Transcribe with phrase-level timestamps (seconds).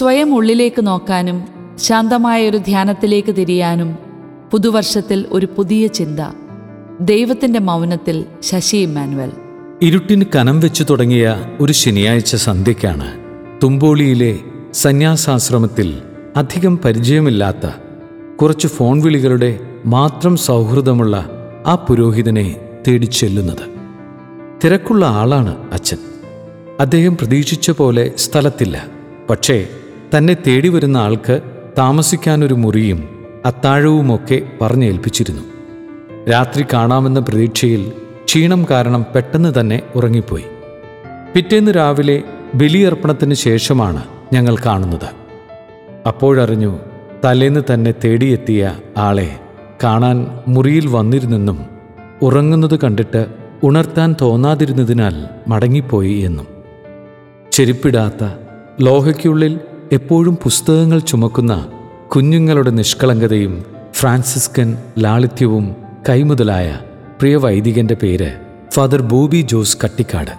[0.00, 1.44] സ്വയം ഉള്ളിലേക്ക് നോക്കാനും
[1.78, 3.98] ശാന്തമായ ഒരു ധ്യാനത്തിലേക്ക് തിരിയാനും
[4.52, 6.20] പുതുവർഷത്തിൽ ഒരു പുതിയ ചിന്ത.
[7.00, 9.32] ദൈവത്തിന്റെ മൗനത്തിൽ ശശി ഇമ്മാനുവൽ.
[9.82, 13.18] ഇരുട്ടിന് കനം വെച്ചു തുടങ്ങിയ ഒരു ശനിയാഴ്ച സന്ധ്യയ്ക്കാണ്
[13.62, 14.38] തുമ്പോളിയിലെ
[14.72, 15.98] സന്യാസാശ്രമത്തിൽ
[16.36, 17.66] അധികം പരിചയമില്ലാത്ത
[18.36, 21.30] കുറച്ച് ഫോൺ വിളികളുടെ മാത്രം സൗഹൃദമുള്ള
[21.66, 23.66] ആ പുരോഹിതനെ തേടി ചെല്ലുന്നത്
[24.64, 25.96] തിരക്കുള്ള ആളാണ് അച്ഛൻ.
[26.80, 28.86] അദ്ദേഹം പ്രതീക്ഷിച്ച പോലെ സ്ഥലത്തില്ല.
[29.30, 29.68] പക്ഷേ
[30.16, 31.40] തന്നെ തേടി വരുന്ന ആൾക്ക്
[31.78, 33.08] താമസിക്കാനൊരു മുറിയും
[33.46, 35.42] അത്താഴവുമൊക്കെ പറഞ്ഞേൽപ്പിച്ചിരുന്നു.
[36.30, 37.92] രാത്രി കാണാമെന്ന പ്രതീക്ഷയിൽ
[38.24, 40.44] ക്ഷീണം കാരണം പെട്ടെന്ന് തന്നെ ഉറങ്ങിപ്പോയി.
[41.34, 42.22] പിറ്റേന്ന് രാവിലെ
[42.54, 45.08] ബലിയർപ്പണത്തിന് ശേഷമാണ് ഞങ്ങൾ കാണുന്നത്.
[46.06, 46.78] അപ്പോഴറിഞ്ഞു
[47.24, 49.36] തലേന്ന് തന്നെ തേടിയെത്തിയ ആളെ
[49.84, 51.66] കാണാൻ മുറിയിൽ വന്നിരുന്നെന്നും
[52.22, 53.26] ഉറങ്ങുന്നത് കണ്ടിട്ട്
[53.62, 55.14] ഉണർത്താൻ തോന്നാതിരുന്നതിനാൽ
[55.48, 56.46] മടങ്ങിപ്പോയി എന്നും.
[57.52, 58.28] ചെരുപ്പിടാത്ത
[58.80, 59.60] ലോഹയ്ക്കുള്ളിൽ
[59.92, 61.66] എപ്പോഴും പുസ്തകങ്ങൾ ചുമക്കുന്ന
[62.08, 65.76] കുഞ്ഞുങ്ങളുടെ നിഷ്കളങ്കതയും ഫ്രാൻസിസ്കൻ ലാളിത്യവും
[66.08, 66.78] കൈമുതലായ
[67.20, 68.32] പ്രിയ വൈദികന്റെ പേര്
[68.72, 70.30] ഫാദർ ബോബി ജോസ് കട്ടിക്കാട്.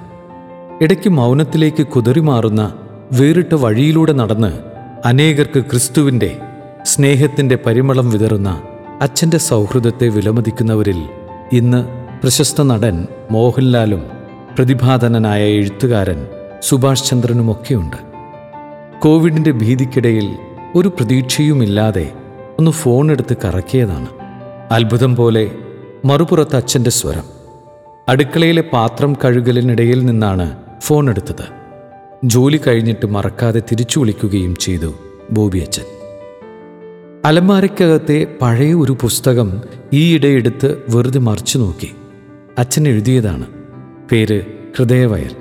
[0.81, 2.73] ഇടയ്ക്ക് മൗനത്തിലേക്ക് കുതറിമാറുന്ന
[3.11, 4.59] വേറിട്ട വഴിയിലൂടെ നടന്ന്
[5.05, 6.38] അനേകർക്ക് ക്രിസ്തുവിന്റെ
[6.83, 8.61] സ്നേഹത്തിന്റെ പരിമളം വിതറുന്ന
[9.02, 11.03] അച്ഛന്റെ സൗഹൃദത്തെ വിലമതിക്കുന്നവരിൽ
[11.53, 11.85] ഇന്ന്
[12.23, 14.03] പ്രശസ്ത നടൻ മോഹൻലാലും
[14.57, 16.27] പ്രതിഭാധനനായ എഴുത്തുകാരൻ
[16.63, 18.10] സുഭാഷ് ചന്ദ്രനുമൊക്കെയുണ്ട്.
[19.03, 20.35] കോവിഡിന്റെ ഭീതിക്കിടയിൽ
[20.75, 22.13] ഒരു പ്രതീക്ഷയുമില്ലാതെ
[22.59, 24.07] ഒന്ന് ഫോൺ എടുത്ത് കറക്കിയതാണ്.
[24.71, 25.52] അത്ഭുതം പോലെ
[26.05, 27.23] മറുപുറത്ത് അച്ഛന്റെ സ്വരം.
[28.09, 31.45] അടുക്കളയിലെ പാത്രം കഴുകലിനിടയിൽ നിന്നാണ് ഫോൺ എടുത്തത്
[32.23, 34.94] ജോലി കഴിഞ്ഞിട്ട് മറക്കാതെ തിരിച്ചു വിളിക്കുകയും ചെയ്തു
[35.31, 35.83] ബോബി അച്ഛൻ.
[37.25, 39.61] അലമാരയ്ക്കകത്തെ പഴയ ഒരു പുസ്തകം
[39.94, 41.95] ഈയിടെ എടുത്ത് വെറുതെ മറിച്ചു നോക്കി.
[42.59, 43.45] അച്ഛൻ എഴുതിയതാണ്.
[44.11, 44.41] പേര്
[44.77, 45.35] ഹൃദയവയൽ.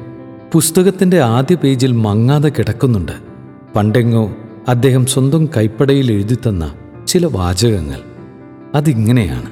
[0.52, 3.29] പുസ്തകത്തിന്റെ ആദ്യ പേജിൽ മങ്ങാതെ കിടക്കുന്നുണ്ട്.
[3.76, 4.36] പണ്ടെങ്ങോ
[4.68, 6.74] അദ്ദേഹം സ്വന്തം കൈപ്പടയിൽ എഴുതിത്തന്ന
[7.06, 8.00] ചില വാചകങ്ങൾ.
[8.74, 9.50] അതിങ്ങനെയാണ്.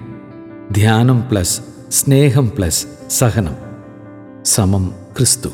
[0.74, 3.54] ധ്യാനം പ്ലസ് സ്നേഹം പ്ലസ് സഹനം.
[4.44, 5.48] സമം ക്രിസ്തു.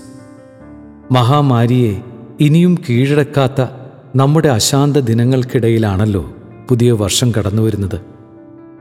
[1.13, 2.01] മഹാമാരിയെ
[2.41, 3.67] ഇനിയും കീഴടക്കാത്ത
[4.17, 6.35] നമ്മുടെ അശാന്ത ദിനങ്ങൾക്കിടയിലാണല്ലോ
[6.69, 8.01] പുതിയ വർഷം കടന്നു വരുന്നത്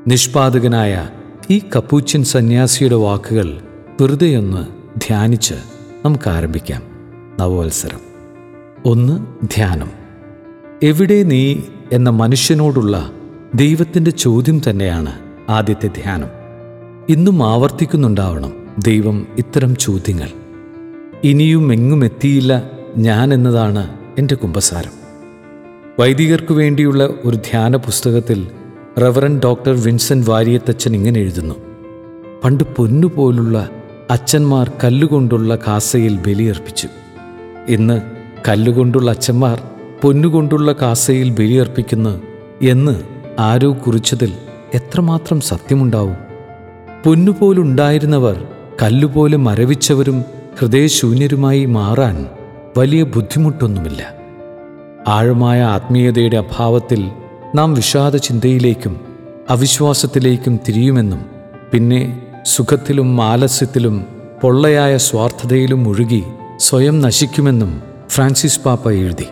[0.08, 1.10] നിഷ്പാതകനായ
[1.50, 3.62] ഈ കപ്പൂച്ചൻ സന്യാസിയുടെ വാക്കുകൾ
[4.02, 4.68] വെറുതെയൊന്ന്
[5.00, 5.54] ധ്യാനിച്ച്
[6.06, 6.82] നമുക്ക് ആരംഭിക്കാം
[7.40, 8.13] നവവത്സരം.
[8.86, 9.92] ഒന്ന് ധ്യാനം.
[10.84, 11.56] എവിടെ നീ
[11.92, 13.12] എന്ന മനുഷ്യനോടുള്ള
[13.56, 15.14] ദൈവത്തിന്റെ ചോദ്യം തന്നെയാണ്
[15.50, 16.28] ആദ്യത്തെ ധ്യാനം.
[17.10, 20.30] ഇന്നും ആവർത്തിക്കുന്നുണ്ടാവണം ദൈവം ഇത്തരം ചോദ്യങ്ങൾ.
[21.24, 24.92] ഇനിയും എങ്ങും എത്തിയില്ല ഞാൻ എന്നതാണ് എന്റെ കുമ്പസാരം.
[26.00, 28.48] വൈദികർക്കു വേണ്ടിയുള്ള ഒരു ധ്യാന പുസ്തകത്തിൽ
[29.00, 31.56] റവറൻ ഡോക്ടർ വിൻസെന്റ് വാരിയത്തച്ഛൻ ഇങ്ങനെ എഴുതുന്നു.
[32.44, 33.70] പണ്ട് പൊന്നുപോലുള്ള
[34.12, 36.88] അച്ഛന്മാർ കല്ലുകൊണ്ടുള്ള കാസയിൽ ബലിയർപ്പിച്ചു.
[37.70, 39.62] ഇന്ന് കല്ലുകൊണ്ടുള്ള അച്ഛന്മാർ
[40.02, 42.22] പൊന്നുകൊണ്ടുള്ള കാസയിൽ ബലിയർപ്പിക്കുന്നു
[42.62, 43.04] എന്ന്
[43.40, 44.34] ആരോ കുറിച്ചതിൽ
[44.74, 46.16] എത്രമാത്രം സത്യമുണ്ടാവും?
[47.06, 48.48] പൊന്നുപോലുണ്ടായിരുന്നവർ
[48.84, 50.26] കല്ലുപോലെ മരവിച്ചവരും
[50.60, 52.26] ഹൃദയശൂന്യരുമായി മാറാൻ
[52.78, 54.14] വലിയ ബുദ്ധിമുട്ടൊന്നുമില്ല.
[55.08, 57.12] ആഴമായ ആത്മീയതയുടെ അഭാവത്തിൽ
[57.56, 59.00] നാം വിഷാദ ചിന്തയിലേക്കും
[59.50, 61.26] അവിശ്വാസത്തിലേക്കും തിരിയുമെന്നും
[61.72, 64.06] പിന്നെ സുഖത്തിലും ആലസ്യത്തിലും
[64.42, 66.24] പൊള്ളയായ സ്വാർത്ഥതയിലും മുഴുകി
[66.58, 69.28] സ്വയം നശിക്കുമെന്നും ഫ്രാൻസിസ് പാപ്പ എഴുതി.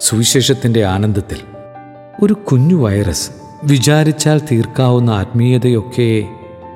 [0.00, 1.36] സുവിശേഷത്തിന്റെ ആനന്ദത്തിൽ.
[2.22, 3.30] ഒരു കുഞ്ഞു വൈറസ്
[3.64, 6.28] വിചാരിച്ചാൽ തീർക്കാവുന്ന ആത്മീയതയൊക്കെ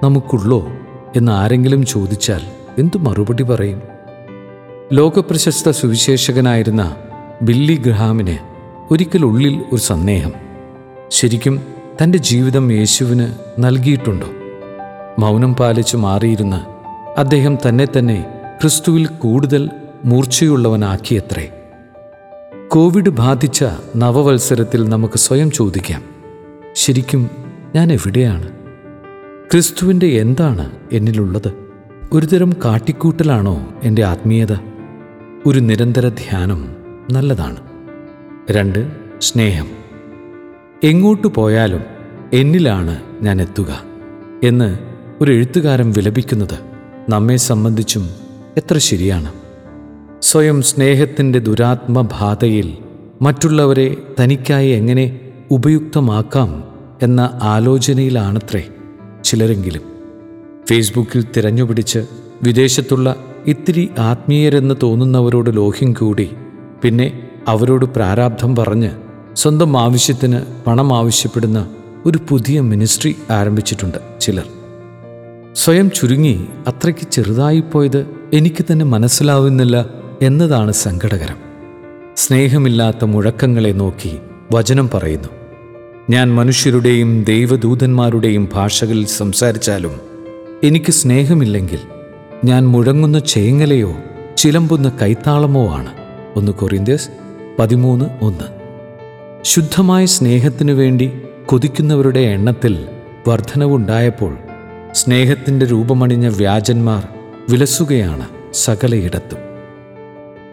[0.03, 0.69] നമുക്കുള്ളോ
[1.17, 2.41] എന്ന് ആരെങ്കിലും ചോദിച്ചാൽ
[2.79, 3.83] എന്തു മറുപടി പറയും?
[4.93, 6.97] ലോകപ്രശസ്ത സുവിശേഷകനായിരുന്ന
[7.43, 8.39] ബില്ലി ഗ്രഹാമിന്
[8.91, 10.33] ഒരിക്കൽ ഉള്ളിൽ ഒരു സന്ദേഹം.
[11.11, 11.63] ശരിക്കും
[12.03, 14.27] തന്റെ ജീവിതം യേശുവിന് നൽകിയിട്ടുണ്ടോ?
[15.19, 16.67] മൗനം പാലിച്ചു മാറിയിരുന്ന
[17.19, 18.27] അദ്ദേഹം തന്നെ തന്നെ
[18.61, 19.71] ക്രിസ്തുവിൽ കൂടുതൽ
[20.05, 21.71] മൂർച്ചയുള്ളവനാക്കിയത്രേ.
[22.69, 23.65] കോവിഡ് ബാധിച്ച
[23.97, 26.03] നവവത്സരത്തിൽ നമുക്ക് സ്വയം ചോദിക്കാം
[26.73, 27.31] ശരിക്കും
[27.75, 28.53] ഞാൻ എവിടെയാണ്?
[29.51, 31.55] ക്രിസ്തുവിന്റെ എന്താണ് എന്നിലുള്ളത്?
[32.13, 34.53] ഒരുതരം കാട്ടിക്കൂട്ടലാണോ എന്റെ ആത്മീയത?
[35.47, 36.77] ഒരു നിരന്തര ധ്യാനം
[37.13, 37.57] നല്ലതാണ്.
[38.51, 39.69] രണ്ട് സ്നേഹം.
[40.85, 41.81] എങ്ങോട്ട് പോയാലും
[42.33, 43.83] എന്നിലാണ് ഞാൻ എത്തുക
[44.45, 44.79] എന്ന്
[45.21, 46.59] ഒരു എഴുത്തുകാരൻ വിലപിക്കുന്നത്
[47.09, 48.11] നമ്മെ സംബന്ധിച്ചും
[48.57, 49.42] എത്ര ശരിയാണ്.
[50.23, 52.77] സ്വയം സ്നേഹത്തിന്റെ ദുരാത്മബാധയിൽ
[53.23, 55.21] മറ്റുള്ളവരെ തനിക്കായി എങ്ങനെ
[55.51, 56.65] ഉപയുക്തമാക്കാം
[57.03, 58.69] എന്ന ആലോചനയിലാണത്രേ
[59.25, 59.83] ചിലരെങ്കിലും.
[60.69, 62.07] ഫേസ്ബുക്കിൽ തിരഞ്ഞുപിടിച്ച്
[62.43, 63.17] വിദേശത്തുള്ള
[63.47, 66.31] ഇത്തിരി ആത്മീയരെന്ന് തോന്നുന്നവരോട് ലോഹ്യം കൂടി
[66.85, 68.91] പിന്നെ അവരോട് പ്രാരാബ്ധം പറഞ്ഞ്
[69.37, 71.69] സ്വന്തം ആവശ്യത്തിന് പണം ആവശ്യപ്പെടുന്ന
[72.07, 74.45] ഒരു പുതിയ മിനിസ്ട്രി ആരംഭിച്ചിട്ടുണ്ട് ചിലർ.
[75.55, 81.37] സ്വയം ചുരുങ്ങി അത്രയ്ക്ക് ചെറുതായിപ്പോയത് എനിക്ക് തന്നെ മനസ്സിലാവുന്നില്ല എന്നതാണ് സങ്കടകരം.
[82.17, 84.19] സ്നേഹമില്ലാത്ത മുഴക്കങ്ങളെ നോക്കി
[84.53, 85.29] വചനം പറയുന്നു.
[86.11, 90.01] ഞാൻ മനുഷ്യരുടെയും ദൈവദൂതന്മാരുടെയും ഭാഷകളിൽ സംസാരിച്ചാലും
[90.63, 91.79] എനിക്ക് സ്നേഹമില്ലെങ്കിൽ
[92.45, 93.95] ഞാൻ മുഴങ്ങുന്ന ചേങ്ങലയോ
[94.37, 95.93] ചിലമ്പുന്ന കൈത്താളമോ ആണ്.
[96.37, 97.09] ഒന്ന് കൊറിന്ത്യസ്
[97.59, 98.45] പതിമൂന്ന് ഒന്ന്.
[99.43, 101.13] ശുദ്ധമായ സ്നേഹത്തിനു വേണ്ടി
[101.47, 102.89] കൊതിക്കുന്നവരുടെ എണ്ണത്തിൽ
[103.29, 104.37] വർധനവുണ്ടായപ്പോൾ
[104.93, 107.09] സ്നേഹത്തിന്റെ രൂപമണിഞ്ഞ വ്യാജന്മാർ
[107.51, 109.52] വിലസുകയാണ് സകലയിടത്തും.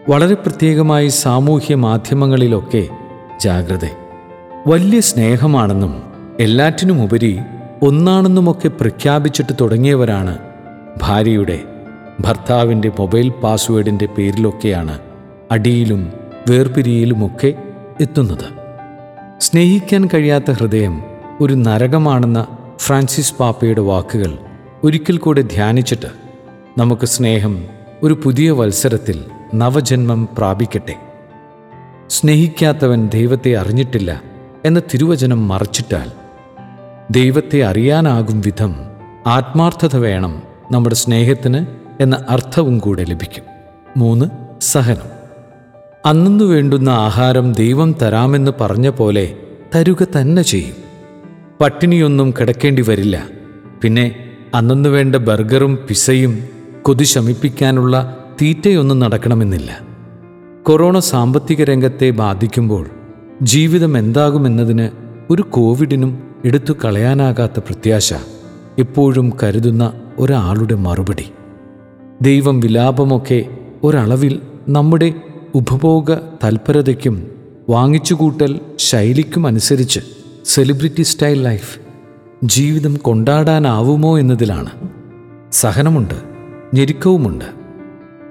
[0.08, 2.88] വളരെ പ്രത്യേകമായി സാമൂഹ്യ മാധ്യമങ്ങളിലൊക്കെ
[3.40, 3.88] ജാഗ്രത.
[4.66, 6.02] വലിയ സ്നേഹമാണെന്നും
[6.40, 7.38] എല്ലാറ്റിനുമുപരി
[7.82, 10.38] ഒന്നാണെന്നുമൊക്കെ പ്രഖ്യാപിച്ചിട്ട് തുടങ്ങിയവരാണ്
[11.02, 11.62] ഭാര്യയുടെ
[12.20, 14.98] ഭർത്താവിന്റെ മൊബൈൽ പാസ്വേഡിന്റെ പേരിലൊക്കെയാണ്
[15.50, 16.12] അടിയിലും
[16.50, 17.54] വേർപിരിയിലുമൊക്കെ
[18.00, 18.46] എത്തുന്നത്.
[19.38, 21.02] സ്നേഹിക്കാൻ കഴിയാത്ത ഹൃദയം
[21.40, 22.46] ഒരു നരകമാണെന്ന
[22.78, 24.38] ഫ്രാൻസിസ് പാപ്പയുടെ വാക്കുകൾ
[24.84, 26.06] ഒരിക്കൽ കൂടെ ധ്യാനിച്ചിട്ട്
[26.78, 27.64] നമുക്ക് സ്നേഹം
[28.02, 29.24] ഒരു പുതിയ വത്സരത്തിൽ
[29.54, 30.96] നവജന്മം പ്രാപിക്കട്ടെ.
[32.08, 34.22] സ്നേഹിക്കാത്തവൻ ദൈവത്തെ അറിഞ്ഞിട്ടില്ല
[34.64, 36.10] എന്ന തിരുവചനം മറച്ചിട്ടാൽ
[37.10, 38.74] ദൈവത്തെ അറിയാനാകും വിധം
[39.26, 40.42] ആത്മാർത്ഥത വേണം
[40.72, 41.66] നമ്മുടെ സ്നേഹത്തിന്
[42.00, 43.44] എന്ന അർത്ഥവും കൂടെ ലഭിക്കും.
[43.96, 44.26] മൂന്ന്
[44.60, 45.20] സഹനം.
[46.06, 49.36] അന്നു വേണ്ടുന്ന ആഹാരം ദൈവം തരാമെന്ന് പറഞ്ഞ പോലെ
[49.74, 50.76] തരുക തന്നെ ചെയ്യും.
[51.60, 53.26] പട്ടിണിയൊന്നും കിടക്കേണ്ടി വരില്ല.
[53.82, 56.48] പിന്നെ അന്നു വേണ്ട ബർഗറും പിസയും
[56.82, 59.78] കൊതി ശമിപ്പിക്കാനുള്ള തീറ്റയൊന്നും നടക്കണമെന്നില്ല.
[60.62, 62.86] കൊറോണ സാമ്പത്തിക രംഗത്തെ ബാധിക്കുമ്പോൾ
[63.42, 64.88] ജീവിതം എന്താകുമെന്നതിന്
[65.30, 68.14] ഒരു കോവിഡിനും എടുത്തു കളയാനാകാത്ത പ്രത്യാശ
[68.78, 71.24] എപ്പോഴും കരുതുന്ന ഒരാളുടെ മറുപടി.
[72.22, 73.44] ദൈവം വിലാപമൊക്കെ
[73.84, 75.12] ഒരളവിൽ നമ്മുടെ
[75.54, 77.30] ഉപഭോഗ തൽപരതയ്ക്കും
[77.70, 80.00] വാങ്ങിച്ചുകൂട്ടൽ ശൈലിക്കും അനുസരിച്ച്
[80.44, 81.78] സെലിബ്രിറ്റി സ്റ്റൈൽ ലൈഫ്
[82.44, 84.70] ജീവിതം കൊണ്ടാടാനാവുമോ എന്നതിലാണ്.
[85.52, 86.14] സഹനമുണ്ട്
[86.74, 87.59] ഞെരുക്കവുമുണ്ട്.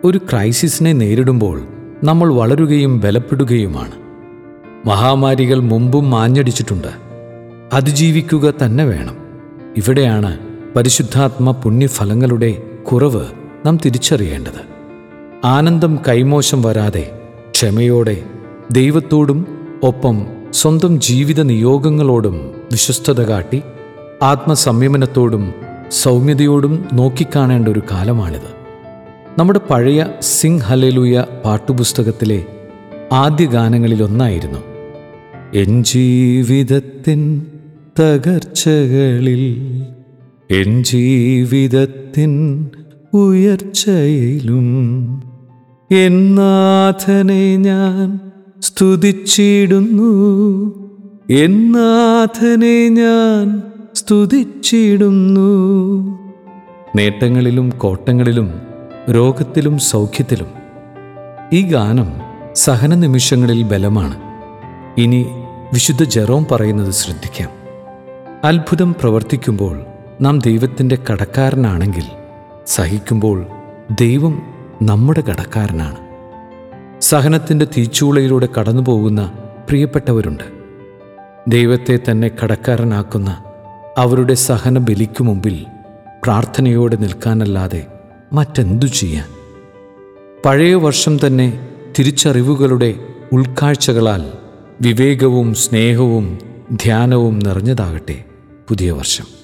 [0.03, 1.61] ഒരു ക്രൈസിസിനെ നേരിടുമ്പോൾ
[2.03, 3.91] നമ്മൾ വളരുകയും ബലപ്പെടുകയുമാണ്.
[4.85, 6.87] മഹാമാരികൾ മുമ്പും മാഞ്ഞടിച്ചിട്ടുണ്ട്.
[7.73, 9.17] അതിജീവിക്കുക തന്നെ വേണം.
[9.77, 10.39] ഇവിടെയാണ്
[10.75, 13.25] പരിശുദ്ധാത്മ പുണ്യഫലങ്ങളുടെ കുറവ്
[13.65, 14.61] നാം തിരിച്ചറിയേണ്ടത്.
[15.45, 17.19] ആനന്ദം കൈമോശം വരാതെ
[17.51, 18.23] ക്ഷമയോടെ
[18.71, 23.61] ദൈവത്തോടും ഒപ്പം സ്വന്തം ജീവിത നിയോഗങ്ങളോടും വിശ്വസ്തത കാട്ടി
[24.21, 25.53] ആത്മസംയമനത്തോടും
[25.91, 28.58] സൗമ്യതയോടും നോക്കിക്കാണേണ്ട ഒരു കാലമാണിത്.
[29.37, 32.45] നമ്മുടെ പഴയ സിംഗ് ഹലേലൂയ പാട്ടുപുസ്തകത്തിലെ
[33.11, 34.59] ആദ്യ ഗാനങ്ങളിലൊന്നായിരുന്നു.
[35.55, 37.45] എൻ ജീവിതത്തിൻ
[37.99, 39.43] തകർച്ചകളിൽ
[40.51, 42.33] എൻ ജീവിതത്തിൻ
[43.13, 44.67] ഉയർച്ചയിലും
[45.91, 48.19] എന്നാഥനെ ഞാൻ
[48.61, 50.11] സ്തുതിച്ചിടുന്നു
[51.31, 53.61] എന്നാഥനെ ഞാൻ
[53.95, 55.49] സ്തുതിച്ചിടുന്നു.
[56.95, 58.68] നേട്ടങ്ങളിലും കോട്ടങ്ങളിലും
[59.11, 60.47] രോഗത്തിലും സൗഖ്യത്തിലും.
[61.53, 62.13] ഈ ഗാനം
[62.55, 64.15] സഹന നിമിഷങ്ങളിൽ ബലമാണ്.
[64.97, 65.25] ഇനി
[65.73, 67.49] വിശുദ്ധ ജെറോം പറയുന്നത് ശ്രദ്ധിക്കാം.
[68.43, 69.85] അത്ഭുതം പ്രവർത്തിക്കുമ്പോൾ
[70.21, 72.03] നാം ദൈവത്തിന്റെ കടക്കാരനാണെങ്കിൽ
[72.67, 73.45] സഹിക്കുമ്പോൾ
[73.99, 74.41] ദൈവം
[74.81, 75.97] നമ്മുടെ കടക്കാരനാണ്.
[77.01, 79.31] സഹനത്തിന്റെ തീച്ചൂളയിലൂടെ കടന്നു പോകുന്ന
[79.69, 80.43] പ്രിയപ്പെട്ടവരുണ്ട്.
[81.47, 83.43] ദൈവത്തെ തന്നെ കടക്കാരനാക്കുന്ന
[83.97, 85.65] അവരുടെ സഹന ബലിക്കു മുമ്പിൽ
[86.23, 87.85] പ്രാർത്ഥനയോടെ നിൽക്കാനല്ലാതെ
[88.33, 89.25] മറ്റെന്തു ചെയ്യാൻ?
[90.45, 92.95] പഴയ വർഷം തന്നെ തിരിച്ചറിവുകളുടെ
[93.31, 94.31] ഉൾക്കാഴ്ചകളാൽ
[94.81, 96.39] വിവേകവും സ്നേഹവും
[96.71, 98.23] ധ്യാനവും നിറഞ്ഞതാകട്ടെ
[98.69, 99.38] പുതിയ വർഷം.